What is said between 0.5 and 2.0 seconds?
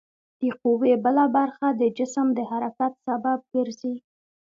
قوې بله برخه د